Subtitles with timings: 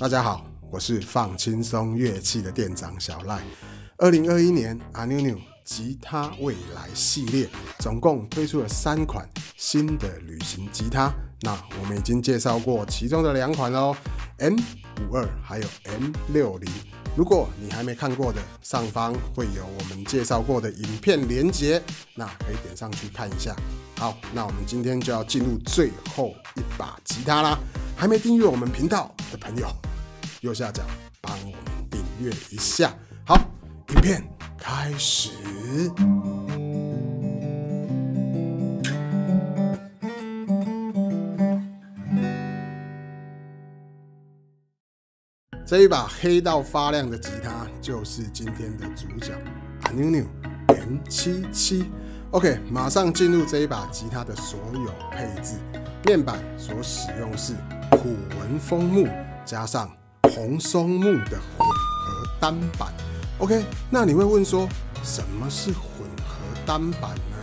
[0.00, 3.42] 大家好，我是放轻松乐器的店长小赖。
[3.98, 7.46] 二零二一年阿妞妞吉他未来系列
[7.78, 9.28] 总共推出了三款
[9.58, 13.94] 新的旅行吉他，那我们已经介绍过其中的两款哦
[14.38, 14.56] ，M
[15.02, 16.72] 五二还有 M 六零。
[17.14, 21.80] 如果你还没看过的，上方会有我们介绍过的影片连接，
[22.14, 23.54] 那可以点上去看一下。
[23.98, 27.58] 好，那我们今天就要进入最后一把吉他啦。
[28.02, 29.68] 还没订阅我们频道的朋友，
[30.40, 30.82] 右下角
[31.20, 31.54] 帮我们
[31.88, 32.92] 订阅一下。
[33.24, 33.36] 好，
[33.90, 34.20] 影片
[34.58, 35.30] 开始。
[45.64, 49.32] 这一把黑到发亮的吉他，就是今天的主角
[49.82, 50.26] a n u
[50.66, 51.84] M 七七。
[52.32, 55.54] OK，马上进入这一把吉他的所有配置。
[56.04, 57.54] 面板所使用是
[57.92, 59.06] 虎纹枫木
[59.44, 59.90] 加上
[60.34, 62.92] 红松木的混合单板。
[63.38, 64.68] OK，那你会问说，
[65.02, 67.36] 什么是混合单板呢？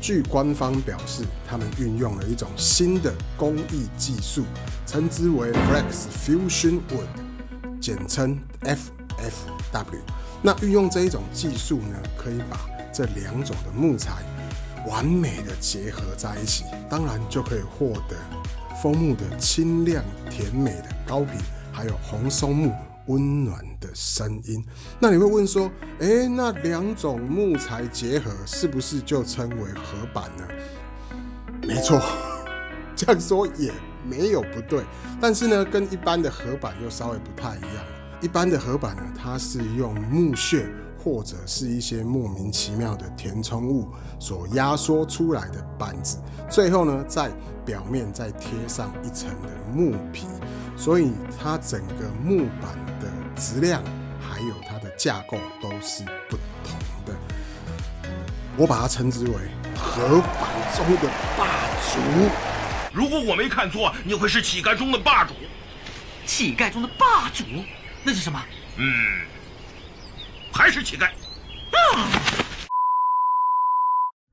[0.00, 4.44] 据官方表示，他们运用了一种新的工艺技术，
[4.86, 10.00] 称之为 Flex Fusion Wood，简称 FFW。
[10.42, 12.58] 那运用这一种技术呢，可以把
[12.92, 14.22] 这两种的木材。
[14.88, 18.16] 完美的结合在一起，当然就可以获得
[18.82, 21.40] 枫木的清亮甜美的高频，
[21.72, 22.74] 还有红松木
[23.06, 24.64] 温暖的声音。
[24.98, 30.44] 那你会问说，诶，那两种木材结合是不是就称为合板呢？
[31.62, 32.02] 没错，
[32.96, 33.72] 这样说也
[34.04, 34.82] 没有不对。
[35.20, 37.84] 但是呢，跟一般的合板又稍微不太一样。
[38.20, 40.66] 一般的合板呢，它是用木屑。
[41.02, 43.88] 或者是一些莫名其妙的填充物
[44.20, 47.30] 所压缩出来的板子，最后呢，在
[47.66, 50.26] 表面再贴上一层的木皮，
[50.76, 53.82] 所以它整个木板的质量
[54.20, 57.12] 还有它的架构都是不同的。
[58.56, 59.32] 我把它称之为
[59.76, 61.98] 合板中的霸主。
[62.92, 65.34] 如果我没看错，你会是乞丐中的霸主。
[66.26, 67.42] 乞丐中的霸主，
[68.04, 68.40] 那是什么？
[68.76, 68.84] 嗯。
[70.52, 71.08] 还是乞丐。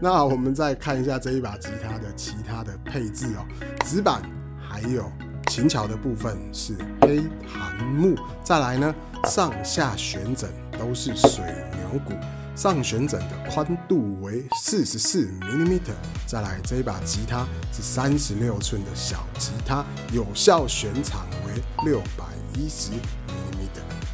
[0.00, 3.46] 那我们再看一下这一把吉他的其他的配置哦，
[3.84, 4.20] 指板
[4.60, 5.10] 还有
[5.46, 8.92] 琴桥的部分是黑檀木，再来呢
[9.26, 11.44] 上下旋枕都是水
[11.76, 12.14] 牛骨，
[12.56, 15.80] 上旋枕的宽度为四十四 mm，
[16.26, 22.24] 再来这一把吉他是三十六寸的小吉他，有效弦长为六百
[22.58, 23.00] 一十 mm。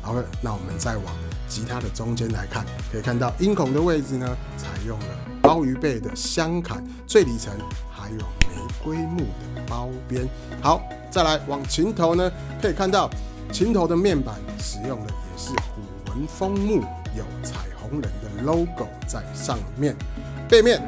[0.00, 1.14] 好了，那我们再往。
[1.48, 5.06] 吉他的中间来看，可以看到音孔的位置呢，采用了
[5.42, 7.52] 鲍鱼背的镶坎最里层，
[7.90, 10.26] 还有玫瑰木的包边。
[10.60, 13.10] 好，再来往琴头呢，可以看到
[13.52, 16.80] 琴头的面板使用的也是虎纹枫木，
[17.16, 19.94] 有彩虹人的 logo 在上面。
[20.48, 20.80] 背面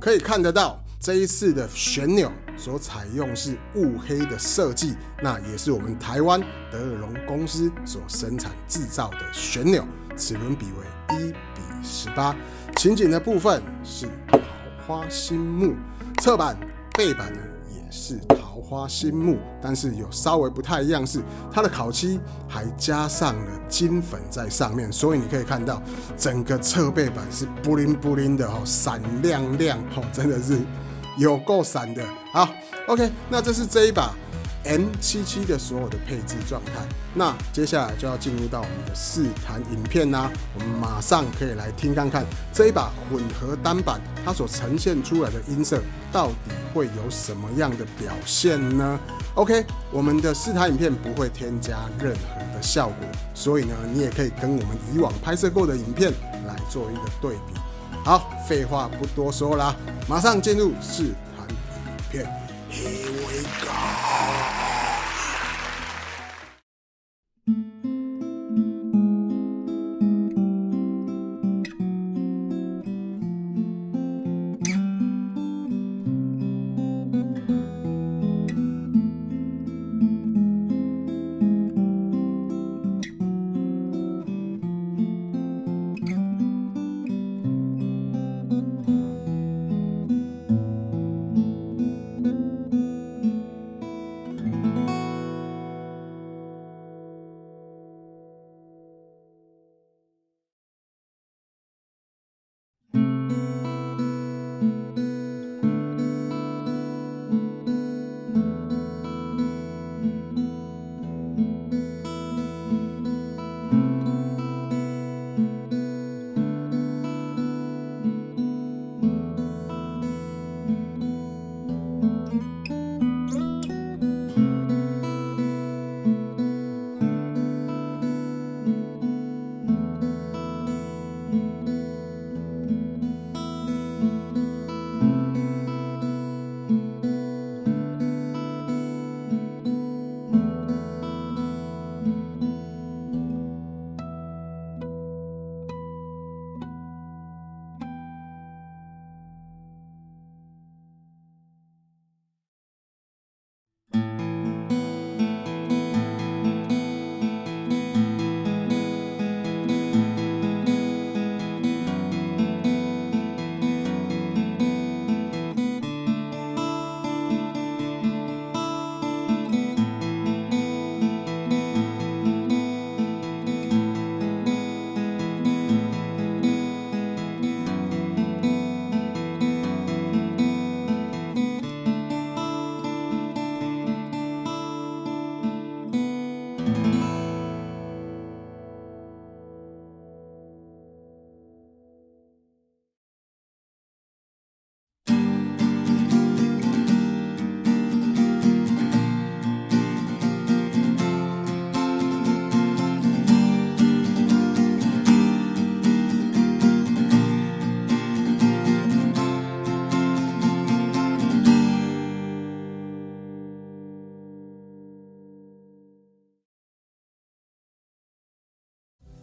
[0.00, 2.30] 可以看得到这一次的旋钮。
[2.58, 9.84] 所采用是雾黑的设计，那也是我们台湾德尔龙公司所生产制造的旋钮，
[10.16, 12.34] 齿轮比为一比十八。
[12.76, 14.38] 琴颈的部分是桃
[14.86, 15.74] 花心木，
[16.20, 16.56] 侧板、
[16.94, 25.80] 背板呢也是桃花心木，但是有稍微不太一样是它的烤漆还加上了金粉在上面，所以你可以看到
[26.16, 30.58] 整个侧背板是布灵布灵的哦，闪亮亮哦，真的是。
[31.18, 32.48] 有够闪的，好
[32.86, 34.14] ，OK，那这是这一把
[34.64, 36.72] M 七七的所有的配置状态。
[37.14, 45.80] 那接下来就要进入到我们的试弹影片啦，我们马上可以来听看看这一把混合单板它所呈现出来的音色
[46.12, 49.00] 到底会有什么样的表现呢
[49.34, 52.96] ？OK，我们的试弹影片不会添加任何的效果，
[53.34, 56.12] 所以呢，你也可以跟我们以往拍摄过的影片
[56.46, 57.58] 来做一个对比。
[58.08, 59.76] 好，废话不多说啦，
[60.08, 61.56] 马上进入试弹影
[62.10, 62.24] 片。
[62.70, 64.67] Here we go。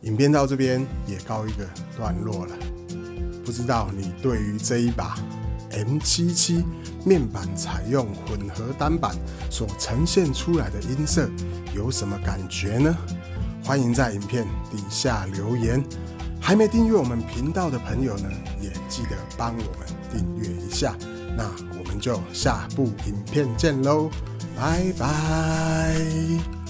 [0.02, 2.56] 影片到这边也告一个段落了。
[3.44, 5.18] 不知道你对于这一把
[5.72, 6.64] M77
[7.06, 9.16] 面板采用混合单板
[9.50, 11.30] 所呈现出来的音色
[11.76, 12.96] 有什么感觉呢？
[13.64, 15.84] 欢迎在影片底下留言。
[16.40, 18.30] 还没订阅我们频道的朋友呢，
[18.62, 20.96] 也记得帮我们订阅一下。
[21.36, 21.44] 那
[21.78, 24.10] 我们就下部影片见喽，
[24.56, 26.65] 拜拜。